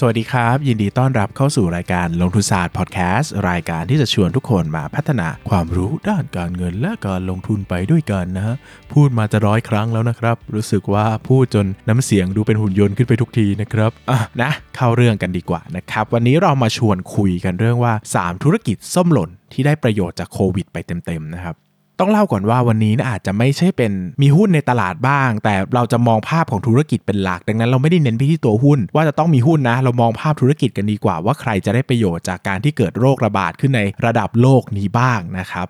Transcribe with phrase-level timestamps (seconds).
[0.00, 8.56] สวัสดีครับ ยินดีต้อนรับเข้าสู่รายการลงทุนศาสตร์พอดแคสต์รายการที่จะชวนทุกคนมาพัฒนาความรู้ด้านการเงินและการลงทุนไปด้วยกันนะฮะ
[8.92, 21.56] พูดมาจะร้อยครั้งแล้วนะครับ รู้สึกว่าพูดจนน้ำเสียงดูเป็นหุ่นยนต์ขึ้นไปทุกทีนะครับอะนะเข้าเรื่องกันดีกว่านะครับ วันนี้เรามาชวนคุยกันเรื่องว่า 3 ธุรกิจส้มหล่นที่ได้ประโยชน์จากโควิดไปเต็มๆนะครับ
[22.00, 35.66] ต้องเล่าก่อนว่าวันนี้นะอาจจะไม่ใช่เป็นมีหุ้นในตลาดบ้าง แต่เราจะมองภาพของธุรกิจเป็นหลัก ดังนั้นเราไม่ได้เน้นไปที่ตัวหุ้น ว่าจะต้องมีหุ้นนะ เรามองภาพธุรกิจกันดีกว่า ว่าใครจะได้ประโยชน์จากการที่เกิดโรคระบาดขึ้นในระดับโลกนี้บ้างนะครับ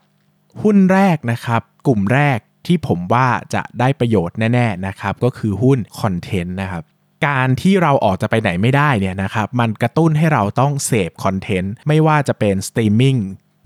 [0.63, 6.83] หุ้นแรกนะครับ กลุ่มแรกที่ผมว่าจะได้ประโยชน์แน่ๆนะครับก็คือหุ้นคอนเทนต์นะครับ
[7.27, 13.17] การที่เราออกจะไปไหนไม่ได้เนี่ยนะครับมันกระตุ้นให้เราต้องเสพคอนเทนต์ไม่ว่าจะเป็นสตรีมมิ่ง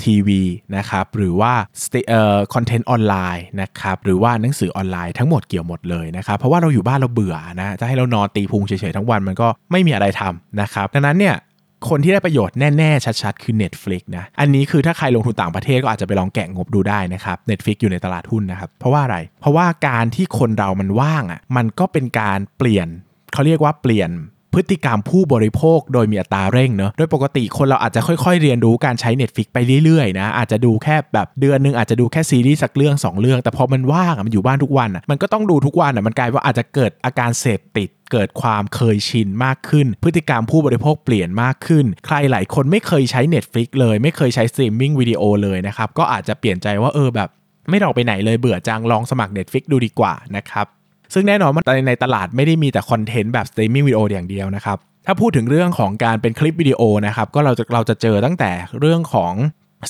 [0.05, 0.42] ทีวี
[0.77, 1.53] นะครับหรือว่า
[2.08, 11.36] เอ่อคอนเทนต์ออนไลน์นะครับหรือว่าหนังสือออนไลน์ทั้งหมดเกี่ยวหมดเลยนะครับเพราะว่าเราอยู่บ้านเราเบื่อนะจะให้เรานอนตีพุงเฉยๆทั้งวันมันก็ไม่มีอะไรทำนะครับดังนั้นเนี่ย
[11.91, 22.89] คนที่ได้ประโยชน์แน่ ๆ ชัด ๆ คือ Netflix นะ อันนี้คือถ้าใครลงทุนต่างประเทศก็อาจจะไปลองแกะงบดูได้นะครับ Netflix อยู่ในตลาดหุ้นนะครับ เพราะว่าอะไร เพราะว่าการที่คนเรามันว่างอะ มันก็เป็นการเปลี่ยน
[23.33, 24.11] เขาเรียกว่าเปลี่ยน
[24.55, 47.28] พฤติกรรมผู้บริโภคโดยมีอัตราเร่งเนอะโดยปกติคนเราอาจจะค่อยๆ เรียนรู้การใช้ Netflix ไปเรื่อยๆนะอาจจะดูแค่แบบเดือนนึงอาจจะดูแค่ซีรีส์สักเรื่อง 2 เรื่อง แต่พอมันว่างมันอยู่บ้านทุกวันมันก็ต้องดูทุกวันอะมันกลายว่าอาจจะเกิดอาการเสพติดเกิดความเคยชินมากขึ้น พฤติกรรมผู้บริโภคเปลี่ยนมากขึ้น ใครหลายคนไม่เคยใช้ Netflix เลย ไม่เคยใช้สตรีมมิ่งวิดีโอเลยนะครับ ก็อาจจะเปลี่ยนใจว่าเออแบบ
[47.70, 50.67] ไม่ออกไปไหนเลยเบื่อจังลองสมัคร Netflix ดูดีกว่านะครับ
[51.12, 58.50] ซึ่งแน่นอนมันในตลาดไม่ได้มีแต่คอนเทนต์แบบสตรีมมิ่งวิดีโออย่างเดียวนะครับถ้าพูดถึงเรื่องของการเป็นคลิปวิดีโอนะครับก็เราจะเราจะเจอตั้งแต่
[58.80, 59.33] เรื่องของ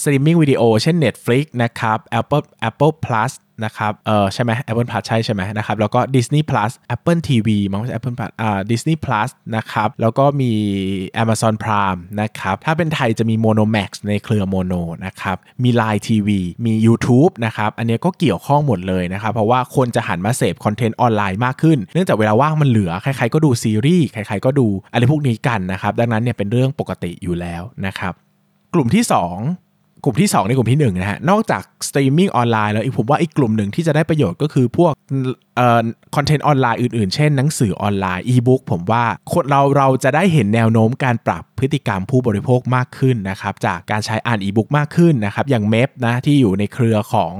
[0.01, 3.33] สตรีมมิ่งวิดีโอเช่น Netflix นะครับ Apple Apple Plus
[3.65, 10.53] นะครับเออใช่ไหม Apple Plus ใช่ใช่ไหมนะครับแล้วก็ Disney Plus Apple TV มั้งไม่ใช่ Apple Plus อ่า Disney Plus นะครับแล้วก็มี
[11.23, 16.29] Amazon Prime นะครับถ้าเป็นไทยจะมี Monomax ในเครือ Mono นะครับมี Line TV
[16.67, 28.13] มี YouTube นะครับอันนี้ก็เกี่ยวข้องหมดเลยนะครับเพราะว่าคนจะหันมาเสพคอนเทนต์ออนไลน์มากขึ้น เนื่องจากเวลาว่างมันเหลือ ใครๆก็ดูซีรีส์ใครๆก็ดูอะไรพวกนี้กันนะครับดังนั้นเนี่ยเป็นเรื่องปกติอยู่แล้วนะครับ
[28.75, 29.72] กลุ่มที่ 2
[30.05, 34.93] กลุ่มที่ 2 ในกลุ่มที่1นะฮะนอกจากสตรีมมิ่งออนไลน์แล้วอีกผมว่าอีกกลุ่มหนึ่งที่จะได้ประโยชน์ก็คือพวก
[35.57, 35.85] เอ่อ
[36.17, 47.35] คอนเทนต์ออนไลน์อื่นๆ เช่นหนังสือออนไลน์อีบุ๊กผมว่าคนเราเราจะได้เห็นแนวโน้มการปรับพฤติกรรมผู้บริโภคมากขึ้นนะครับจากการใช้อ่านอีบุ๊กมากขึ้นนะครับอย่าง MEB นะที่อยู่ในเครือของ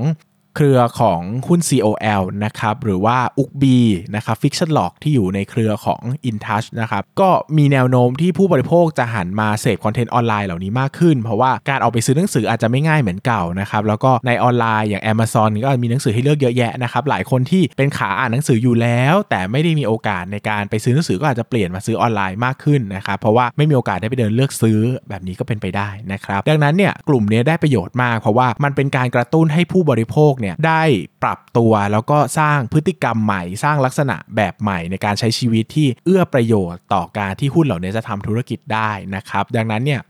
[0.57, 3.79] เครือของหุ้น COL นะครับหรือว่า Ookbee
[4.17, 30.83] นะครับ Fictionlog ที่อยู่ในเครือของ InTouch นะครับก็มีแนวโน้มที่ผู้บริโภคจะหันมาเสพคอนเทนต์ออนไลน์เหล่านี้มากขึ้น เพราะว่าการเอาไปซื้อหนังสืออาจจะไม่ง่ายเหมือนเก่านะครับแล้วก็ในออนไลน์อย่าง Amazon ก็มีหนังสือให้เลือกเยอะแยะนะครับหลายคนที่เป็นขาอ่านหนังสืออยู่แล้ว แต่ไม่ได้มีโอกาสในการไปซื้อหนังสือก็อาจจะเปลี่ยนมาซื้อออนไลน์มากขึ้นนะครับเพราะว่าไม่มีโอกาสได้ไปเดินเลือกซื้อแบบนี้ก็เป็นไปได้นะครับดังนั้นเนี่ยกลุ่มนี้ได้ประโยชน์มาก เพราะว่ามันเป็นการกระตุ้นให้ผู้บริโภคเนี่ยได้
[31.23, 40.01] ปรับตัวแล้วก็สร้างพฤติกรรมใหม่ สร้างลักษณะแบบใหม่ในการใช้ชีวิตที่เอื้อประโยชน์ต่อการที่หุ้นเหล่านี้จะทำธุรกิจได้นะครับดังนั้นเนี่ย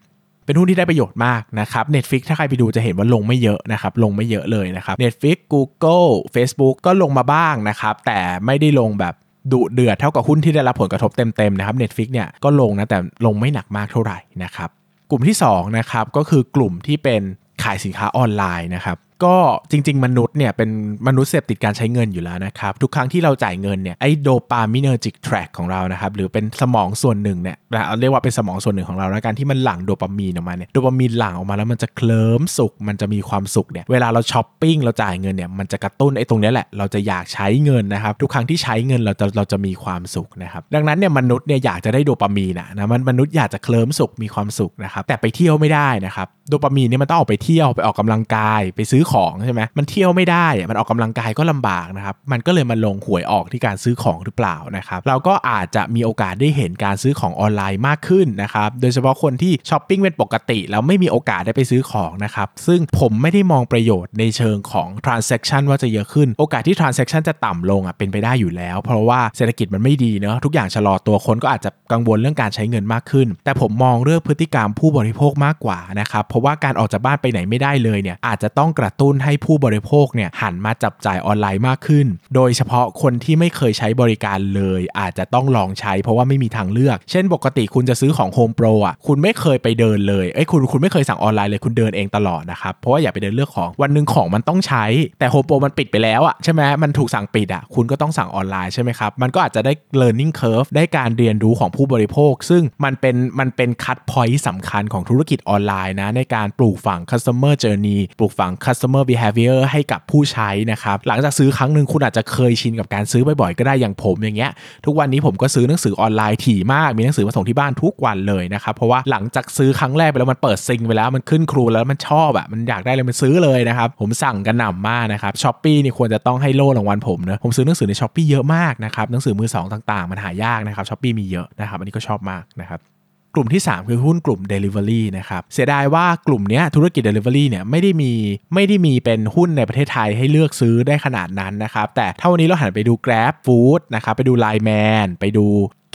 [0.44, 9.14] เป็นหุ้นที่ได้ประโยชน์มากนะครับ Netflix ถ้าใครไปดูจะเห็นว่าลงไม่เยอะนะครับ ลงไม่เยอะเลยนะครับ Netflix Google Facebook ก็ลงมาบ้างนะครับ แต่ไม่ได้ลงแบบ
[9.52, 14.70] ดุเดือดเท่ากับหุ้นที่ได้รับผลกระทบเต็มๆนะครับ Netflix เนี่ยก็ลงนะแต่ลงไม่หนักมากเท่าไหร่นะครับ
[15.10, 17.22] กลุ่มที่2นะครับก็คือกลุ่มที่เป็น
[17.62, 19.36] ขายสินค้าออนไลน์นะครับ ก็
[19.70, 20.70] จริง ๆ มนุษย์เนี่ยเป็น
[21.06, 86.96] มนุษย์เสพติดการใช้เงินอยู่แล้วนะครับ ทุกครั้งที่เราจ่ายเงินเนี่ยไอ dopaminergic tract ของเรานะครับ หรือเป็นสมองส่วนหนึ่งเนี่ยเราเรียกว่าเป็นสมองส่วนหนึ่งของเราแล้วการที่มันหลั่งโดปามีนออกมาเนี่ยโดปามีนหลั่งออกมาแล้วมันจะเคลิ้มสุข มันจะมีความสุขเนี่ยเวลาเราช้อปปิ้งเราจ่ายเงินเนี่ยมันจะกระตุ้นไอ้ตรงนี้แหละเราจะอยากใช้เงินนะครับทุกครั้งที่ใช้เงินเราจะเราจะมีความสุขนะครับดังนั้นเนี่ยมนุษย์เนี่ยอยากจะได้โดปามีนนะมันมนุษย์อยากจะเคลิ้มสุขมีความสุขนะครับแต่ไปเที่ยวไม่ได้นะครับโดปามีนเนี่ยมันต้องออกไปเที่ยวไปออกกำลังกายไปซื้อของใช่ไหมมันเที่ยวไม่ได้มันออกกำลังกายก็ลำบากนะครับมันก็เลยมาลงหวยออกที่การซื้อของหรือเปล่านะครับเราก็อาจจะมีโอกาสได้เห็นการซื้อของออนไลน์มากขึ้นนะครับโดยเฉพาะคนที่ช้อปปิ้งเป็นปกติแล้วไม่มีโอกาสได้ไปซื้อของนะครับซึ่งผมไม่ได้มองประโยชน์ในเชิงของ transaction ว่าจะเยอะขึ้น โอกาสที่ transaction จะต่ำลงอะเป็นไปได้อยู่แล้ว เพราะว่าเศรษฐกิจมันไม่ดีเนาะทุกอย่างชะลอตัวคนก็อาจจะกังวลเรื่องการใช้เงินมากขึ้น แต่ผมมองเรื่องพฤติกรรมผู้บริโภคมากกว่านะครับเพราะว่าการออกจากบ้านไปไหนไม่ได้เลยเนี่ยอาจจะต้องกระระตุ้นให้ผู้บริโภคเนี่ยหันมาจับจ่ายออนไลน์มากขึ้น โดยเฉพาะคนที่ไม่เคยใช้บริการเลย อาจจะต้องลองใช้เพราะว่าไม่มีทางเลือก
[87.10, 94.84] เช่นปกติคุณจะซื้อของ Home Pro อะคุณไม่เคยไปเดินเลยเอ้ยคุณคุณไม่เคยสั่งออนไลน์เลยคุณเดินเองตลอดนะครับเพราะว่าอย่าไปเดินเลือกของวันหนึ่งของมันต้องใช้
[95.18, 109.58] แต่ Home Pro มันปิดไปแล้วอะใช่ไหมมันถูกสั่งปิดอะคุณก็ต้องสั่งออนไลน์ใช่ไหมครับมันก็อาจจะได้ learning curve ได้การเรียนรู้ของผู้บริโภค ซึ่งมันเป็นมันเป็น cut point สำคัญของธุรกิจออนไลน์นะในการปลูกฝัง customer journey ปลูกฝัง customer behavior
[109.72, 114.50] ให้กับผู้ใช้นะครับ หลังจากซื้อครั้งหนึ่งคุณอาจจะเคยชินกับการซื้อบ่อยๆ ก็ได้อย่างผมอย่างเงี้ย
[114.86, 132.91] ทุกวันนี้ผมก็ซื้อหนังสือออนไลน์ถี่มาก มีหนังสือมาส่งที่บ้านทุกวันเลยนะครับ เพราะว่าหลังจากซื้อครั้งแรกไปแล้วมันเปิดซิงไปแล้วมันขึ้นครูแล้วมันชอบอะมันอยากได้เลยมันซื้อเลยนะครับ ผมสั่งกระหน่ำมากนะครับ Shopee นี่ควรจะต้องให้โล่รางวัลผมเนะผมซื้อหนังสือใน Shopee เยอะมากนะครับหนังสือมือสองต่างๆ มันหายากนะครับ Shopee มีเยอะนะครับอันนี้ก็ชอบมากนะครับ
[133.34, 138.12] กลุ่มที่ 3 คือหุ้นกลุ่ม Delivery นะครับเสียดายว่ากลุ่มเนี้ยธุรกิจ Delivery เนี่ยไม่ได้มี
[138.54, 145.46] ไม่ได้มีเป็นหุ้นในประเทศไทยให้เลือกซื้อได้ขนาดนั้นนะครับแต่ถ้าวันนี้เราหันไปดู Grab Food นะครับไปดู Line Man ไปดู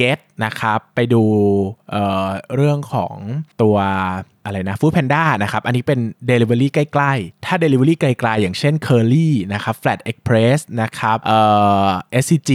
[0.01, 1.23] Get นะครับไปดู
[1.91, 3.15] เอ่อเรื่องของ
[3.61, 3.77] ตัว
[4.45, 5.99] อะไรนะ Food Panda นะครับ อันนี้เป็น
[6.29, 11.39] Delivery ใกล้ ๆ ถ้า Delivery ไกล ๆ อย่างเช่น Curly นะครับ Flat Express นะครับเอ่
[11.85, 11.87] อ
[12.23, 12.51] SCG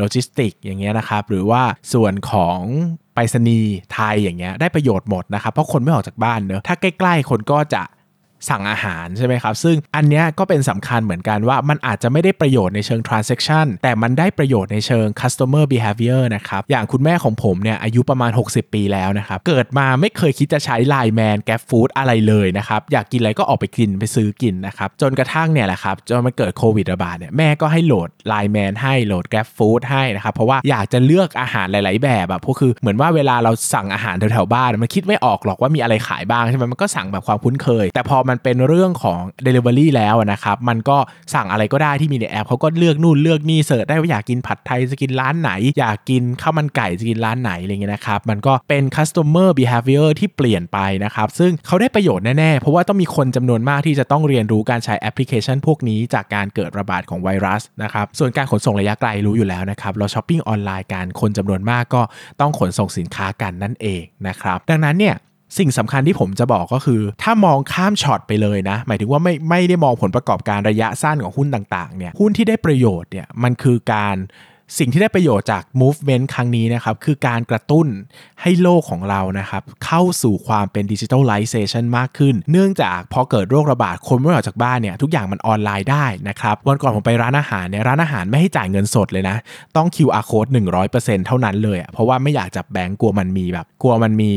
[0.00, 1.62] Logistics อย่างเงี้ยนะครับ หรือว่า
[1.92, 2.58] ส่วนของ
[3.14, 7.82] ไปรษณีย์ไทยอย่างเงี้ยได้ประโยชน์หมดนะครับเพราะคนไม่ออกจากบ้านเนอะถ้าใกล้ ๆ คนก็จะ
[8.50, 21.90] สั่งอาหารใช่ไหมครับ ซึ่งอันเนี้ยก็เป็นสำคัญเหมือนกันว่ามันอาจจะไม่ได้ประโยชน์ในเชิง transaction แต่มันได้ประโยชน์ในเชิง customer behavior นะครับ อย่างคุณแม่ของผมเนี่ยอายุประมาณ 60 ปีแล้วนะครับ เกิดมาไม่เคยคิดจะใช้ Line Man Grab Food
[21.96, 37.86] อะไรเลยนะครับ อยากกินอะไรก็ออกไปกินไปซื้อกินนะครับ จนกระทั่งเนี่ยแหละครับ จนมันเกิดโควิดระบาดเนี่ยแม่ก็ให้โหลด Line Man ให้โหลด Grab Food ให้นะครับ เพราะว่าอยากจะเลือกอาหารหลาย ๆ แบบอะเพราะคือเหมือนว่าเวลาเราสั่งอาหารแถว ๆ บ้านมันคิดไม่ออกหรอกว่ามีอะไรขายบ้างใช่ไหมมันก็สั่งแบบความคุ้นเคย
[37.94, 40.98] แต่พอมันเป็นเรื่องของ Delivery แล้วนะครับ มันก็
[41.34, 62.02] สั่งอะไรก็ได้ที่มีในแอปเขาก็เลือกนู่นเลือกนี่ search ได้ว่าอยากกินผัดไทยจะกินร้านไหน อยากกินข้าวมันไก่จะกินร้านไหนอะไรเงี้ยนะครับ มันก็เป็น customer behavior ที่เปลี่ยนไปนะครับ ซึ่งเขาได้ประโยชน์แน่ๆ เพราะว่าต้องมีคนจำนวนมากที่จะต้องเรียนรู้การใช้แอปพลิเคชันพวกนี้จากการเกิดระบาดของไวรัสนะครับ ส่วนการขนส่งระยะไกลรู้อยู่แล้วนะครับ เราช้อปปิ้งออนไลน์กันคนจำนวนมากก็
[62.40, 65.16] ต้องขนส่งสินค้ากันนั่นเองนะครับ ดังนั้นเนี่ย
[65.58, 74.16] สิ่งสำคัญที่ผมจะบอกก็คือ ถ้ามองข้ามช็อตไปเลยนะ หมายถึงว่าไม่ไม่ได้มองผลประกอบการระยะสั้นของหุ้นต่างๆเนี่ยหุ้นที่ได้ประโยชน์เนี่ยมันคือการ
[74.78, 77.86] สิ่งที่ได้ประโยชน์จาก movement ครั้งนี้นะครับ คือการกระตุ้น
[78.42, 89.36] ให้โลกของเรานะครับ เข้าสู่ความเป็น digitalization มากขึ้น เนื่องจากพอเกิดโรคระบาดคนไม่ออกจากบ้านเนี่ย ทุกอย่างมันออนไลน์ได้นะครับ วันก่อนผมไปร้านอาหารเนี่ยร้านอาหารไม่ให้จ่ายเงินสดเลยนะ
[89.76, 90.50] ต้อง QR code
[90.88, 94.32] 100%เท่านั้นเลยเพราะว่าไม่อยากจับแบงก์กลัวมันมีแบบ กลัวมันมี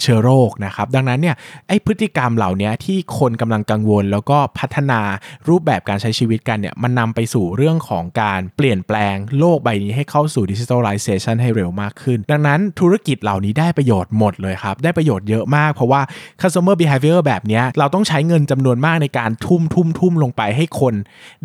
[0.00, 1.36] เชื้อโรคนะครับ ดังนั้นเนี่ย
[1.68, 5.00] ไอพฤติกรรมเหล่านี้ที่คนกำลังกังวล แล้วก็พัฒนา
[5.48, 16.00] รูปแบบการใช้ชีวิตกันเนี่ยมันนำไปสู่เรื่องของการเปลี่ยนแปลงโลกใบนี้ให้เข้าสู่ digitalization ให้เร็วมากขึ้น ดังนั้นธุรกิจเหล่านี้ได้ประโยชน์หมดเลยครับ ได้ประโยชน์เยอะมากเพราะว่า
[16.40, 20.94] customer behavior แบบนี้เราต้องใช้เงินจำนวนมากในการทุ่มทุ่มทุ่มลงไปให้คน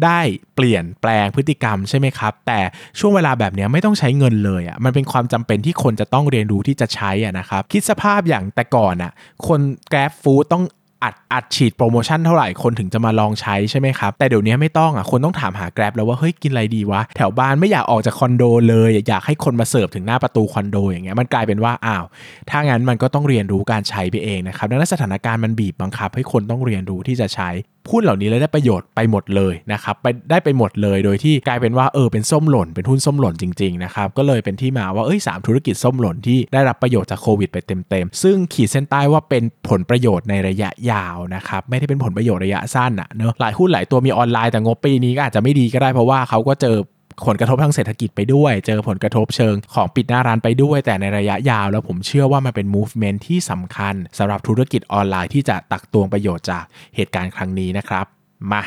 [0.03, 0.19] ได้
[0.55, 2.59] เปลี่ยนแปลงพฤติกรรมใช่ไหมครับ แต่
[2.99, 9.11] ช่วงเวลาแบบนี้ไม่ต้องใช้เงินเลยอะมันเป็นความจำเป็นที่คนจะต้องเรียนรู้ที่จะใช้อะนะครับคิดสภาพอย่างแต่ก่อนอะ
[9.47, 9.59] คน
[9.91, 10.63] Grab Food ต้อง
[11.05, 22.05] อัดอัดฉีดโปรโมชั่นเท่าไหร่คนถึงจะมาลองใช้ใช่ไหมครับ แต่เดี๋ยวนี้ไม่ต้องอะคนต้องถามหาแกร็บแล้วว่าเฮ้ยกินอะไรดีวะ แถวบ้านไม่อยากออกจากคอนโดเลยอยากให้คนมาเสิร์ฟถึงหน้าประตูคอนโดอย่างเงี้ยมันกลายเป็นว่าอ้าว
[22.49, 27.49] ถ้างั้นมันก็ต้องเรียนรู้การใช้ไปเองนะครับดังนั้นสถานการณ์มันบีบบังคับให้คนต้องเรียนรู้ที่จะใช้
[27.91, 46.77] หุ้นเหล่านี้เลยได้ประโยชน์ไปหมดเลยนะครับไปได้ไปหมดเลย โดยที่กลายเป็นว่าเออเป็นส้มหล่นเป็นหุ้นส้มหล่นจริงๆนะครับก็เลยเป็นที่มาว่าเอ้ยสามธุรกิจส้มหล่นที่ได้รับประโยชน์จากโควิดไปเต็มๆซึ่งขีดเส้นใต้ว่าเป็นผลประโยชน์ในระยะยาวนะครับไม่ได้เป็นผลประโยชน์ระยะสั้นอะเนอะหลายหุ้นหลายตัวมีออนไลน์แต่งบปีนี้ก็อาจจะไม่ดีก็ได้เพราะว่าเขาก็เจอ
[47.25, 56.63] ผลกระทบทางเศรษฐกิจไปด้วย เจอผลกระทบเชิงของปิดหน้าร้านไปด้วย แต่ในระยะยาวแล้วผมเชื่อว่ามันเป็น movement ที่สำคัญสำหรับธุรกิจออนไลน์ที่จะตักตวงประโยชน์จาก
[56.95, 58.05] เหตุการณ์ครั้งนี้นะครับ
[58.51, 58.61] มา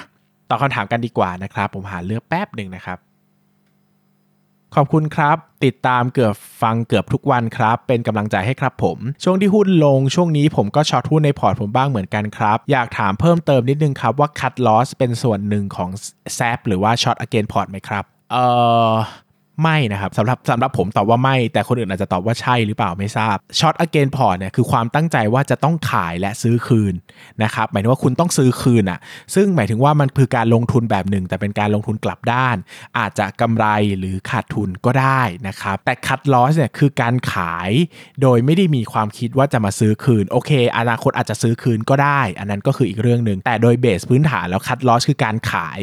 [0.49, 2.99] ตอบคำถามกันดีกว่านะครับ ผมหาเลือกแป๊บหนึ่งนะครับ
[4.75, 15.91] ขอบคุณครับ ติดตามเกือบฟังเกือบทุกวันครับ เป็นกำลังใจให้ครับผม ช่วงที่หุ้นลงช่วงนี้ผมก็ short หุ้นในพอร์ตผมบ้างเหมือนกันครับ อยากถามเพิ่มเติมนิดนึงครับว่า cut loss เป็นส่วนหนึ่งของ
[16.37, 18.39] SAP หรือว่า short against port ไหมครับ เอ่อ
[19.63, 26.95] ไม่นะครับสำหรับสำหรับผมตอบว่าไม่ แต่คนอื่นอาจจะตอบว่าใช่หรือเปล่าไม่ทราบ short against port เนี่ยคือความตั้งใจว่าจะต้องขายและซื้อคืน
[27.43, 28.99] นะครับหมายถึงว่าคุณต้องซื้อคืนอะ่ะ
[29.35, 32.57] ซึ่งหมายถึงว่ามันคือการลงทุนแบบหนึ่ง แต่เป็นการลงทุนกลับด้าน
[32.99, 33.67] อาจจะกำไร
[33.99, 37.71] หรือขาดทุนก็ได้นะครับแต่ cut loss เนี่ยคือการขาย
[38.23, 45.81] โดยไม่ได้มีความคิดว่าจะมาซื้อคืนโอเค อนาคตอาจจะซื้อคืนก็ได้ อันนั้นก็คืออีกเรื่องหนึ่งแต่โดย base พื้นฐานแล้ว cut loss คือการขาย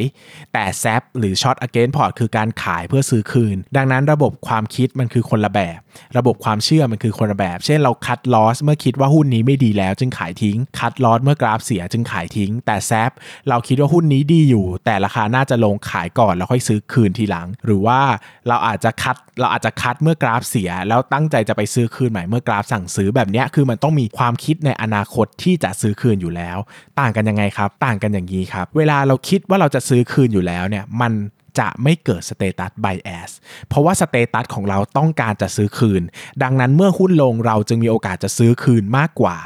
[0.52, 5.78] แต่ SAP หรือ short against port คือการขายเพื่อซื้อคืนดังนั้นระบบความคิดมันคือคนละแบบ
[6.18, 13.10] ระบบความเชื่อมันคือคนละแบบ เช่นเรา cut loss เมื่อคิดว่าหุ้นนี้ไม่ดีแล้ว จึงขายทิ้ง cut loss เมื่อกราฟเสียจึงขายทิ้ง แต่ SAP
[13.48, 18.00] เราคิดว่าหุ้นนี้ดีอยู่ แต่ราคาน่าจะลงขายก่อนแล้วค่อยซื้อคืนทีหลัง หรือว่า
[18.48, 26.58] เราอาจจะ cut เราอาจจะ cut เมื่อกราฟเสีย แล้วตั้งใจจะไปซื้อคืนใหม่เมื่อกราฟสั่งซื้อแบบนี้คือมันต้องมีความคิดในอนาคตที่จะซื้อคืนอยู่แล้ว
[27.00, 31.12] ต่างกันยังไงครับ ต่างกันอย่างนี้ครับ เวลาเราคิดว่าเราจะซื้อคืนอยู่แล้วเนี่ยมัน
[31.58, 33.30] จะไม่เกิด status bias
[33.68, 36.02] เพราะว่า status ของเราต้องการจะซื้อคืน
[36.42, 39.36] ดังนั้นเมื่อหุ้นลงเราจึงมีโอกาสจะซื้อคืนมากกว่า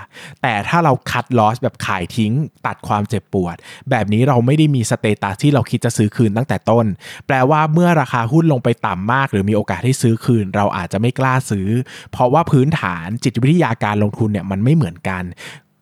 [0.43, 2.33] แต่ถ้าเราคัดลอสแบบขายทิ้ง
[2.67, 3.57] ตัดความเจ็บปวด
[3.90, 6.87] แบบนี้เราไม่ได้มีสเตตัสที่เราคิดจะซื้อคืนตั้งแต่ต้น
[7.26, 11.69] แปลว่าเมื่อราคาหุ้นลงไปต่ำมาก หรือมีโอกาสที่ซื้อคืน เราอาจจะไม่กล้าซื้อ
[12.12, 15.25] เพราะว่าพื้นฐานจิตวิทยาการลงทุนเนี่ยมันไม่เหมือนกัน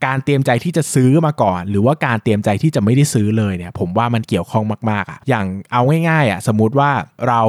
[0.07, 6.91] การเตรียมใจที่จะซื้อมาก่อน หรือว่าการเตรียมใจที่จะไม่ได้ซื้อเลยเนี่ย ผมว่ามันเกี่ยวข้องมากๆอะ่ะอย่างเอาง่ายๆอะ่ะสมมุติว่า
[7.29, 7.43] เรา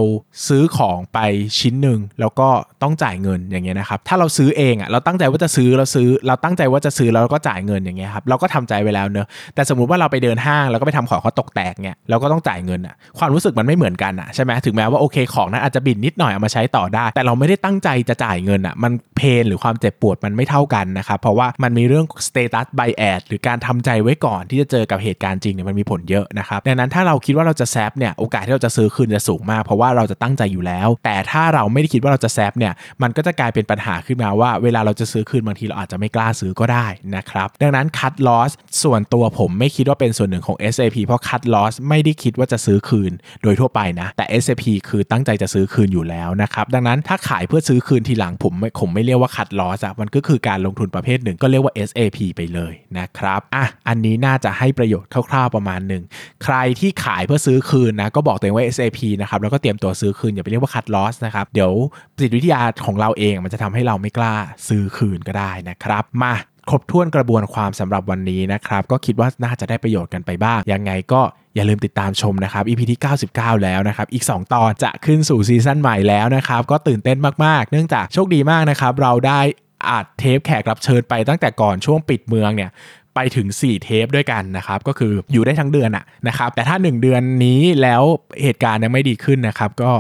[0.48, 1.20] ซื้อของไป
[1.60, 2.50] ชิ้นหนึ่งแล้วก็
[2.84, 38.52] ต้องจ่ายเงินอย่างเงี้ยนะครับถ้าเราซื้อเองอะ่ะเราตั้งใจว่าจะซื้อเราซื้อ เราตั้งใจว่าจะซื้อแล้วเราก็จ่ายเงินอย่างเงี้ยครับเราก็ทำใจไว้แล้วเนอะแต่สมมุติว่าเราไปเดินห้างแล้วก็ไปทำของเขาตกแตกเนี่ยเราก็ต้องจ่ายเงินอะ่ะความรู้สึกมันไม่เหมือนกันอะ่ะใช่ไหมถึงแม้ว่าโอเคของนั้นอาจจะบินนิดหน่อยเอามาใช้ต่อได้ แต่เราไม่ได้ตั้งใจจะจ่ายเงินอะ่ะมันเพนหรือความเจ็บปวดมันไม่เท่ากันนะครับเพราะว่ามันมีเรื่อง s t ad ดหรือการทำใจไว้ก่อนที่จะเจอกับเหตุการณ์จริงเนี่ยมันมีผลเยอะนะครับดังนั้นถ้าเราคิดว่าเราจะแซฟเนี่ยโอกาสที่เราจะซื้อคืนจะสูงมาก เพราะว่าเราจะตั้งใจอยู่แล้ว แต่ถ้าเราไม่ได้คิดว่าเราจะแซฟเนี่ยมันก็จะกลายเป็นปัญหาขึ้นมาว่า เวลาเราจะซื้อคืนบางทีเราอาจจะไม่กล้าซื้อก็ได้นะครับดังนั้นคัดลอส
[38.84, 43.12] ส่วนตัวผมไม่คิดว่าเป็นส่วนหนึ่งของ SAP เพราะคัดลอสไม่ได้คิดว่าจะซื้อคืน
[43.44, 56.04] โดยทั่วไปนะแต่ SAP คือตั้งใจจะซื้อคืนอยู่แล้วนะครับดังนั้นถ้าขายเพื่อซื้อคืนทีหลังผมผมไม่เรียกว่าคัดลอสอะมันก็คือการลงทุนประเภทหนึ่งก็เรียกว่า SAP ไปเลยนะครับอะอันนี้น่าจะให้ประโยชน์คร่าวๆประมาณหนึ่ง
[56.44, 61.72] ใครที่ขายเพื่อซื้อคืนนะก็บอกตัวเองว่า SAP นะครับแล้วก็เตรียมตัวซื้อคืนอย่าไปเรียกว่าคัดลอสนะครับเดี๋ยว
[62.20, 64.36] จิตวิทยาของเราเองมันจะทำให้เราไม่กล้า
[64.68, 66.36] ซื้อคืนก็ได้นะครับ มา
[66.70, 71.22] ครบถ้วนกระบวนความสำหรับวันนี้นะครับ ก็คิดว่าน่าจะได้ประโยชน์กันไปบ้าง ยังไงก็
[71.56, 73.00] อย่าลืมติดตามชมนะครับ EP ที่
[73.32, 79.40] 99 แล้วนะครับ อีก 2 ตอนจะขึ้นสู่ซีซั่นใหม่แล้วนะครับ ก็ตื่นเต้นมาก ๆ เนื่องจากโชคดีมากนะครับ เราได้
[79.88, 82.70] อัดเทปแขกรับเชิญไปตั้งแต่ก่อนช่วงปิดเมืองเนี่ย
[83.16, 88.04] ไปถึง 4 เทปด้วยกันนะครับก็คืออยู่ได้ทั้งเดือนอะนะครับแต่ถ้า 1 เดือนนี้แล้ว
[88.44, 89.92] เหตุการณ์ยังไม่ดีขึ้นนะครับก็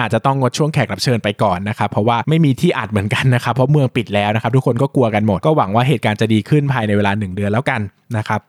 [0.00, 7.80] อาจจะต้องงดช่วงแขกรับเชิญไปก่อนนะครับ เพราะว่าไม่มีที่อัดเหมือนกันนะครับ เพราะเมืองปิดแล้วนะครับ ทุกคนก็กลัวกันหมด ก็หวังว่าเหตุการณ์จะดีขึ้นภายในเวลา 1 เดือนแล้วกัน
[8.16, 8.40] นะครับ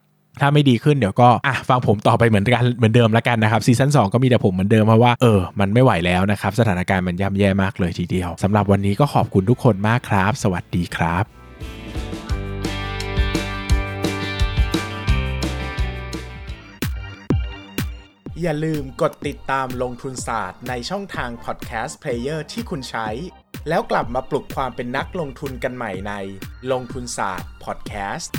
[0.42, 11.26] ถ้าไม่ดีขึ้นเดี๋ยวก็อะฟังผมต่อไปเหมือนกันเหมือนเดิมแล้วกันนะครับซีซั่น2ก็มีแต่ผมเหมือนเดิมเพราะว่าเออมันไม่ไหวแล้วนะครับสถานการณ์มันย่ำแย่มากเลยทีเดียวสำหรับวันนี้ก็ขอบคุณทุกคนมากครับ สวัสดีครับ
[18.42, 23.08] อย่าลืมกดติดตามลงทุนศาสตร์ในช่องทางพอดแคสต์เพลเยอร์ที่คุณใช้
[23.70, 26.14] แล้วกลับมาปลุกความเป็นนักลงทุนกันใหม่ใน
[26.72, 28.34] ลงทุนศาสตร์พอดแคสต์